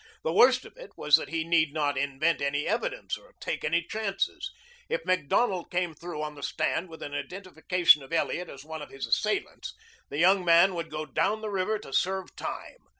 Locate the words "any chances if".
3.63-5.05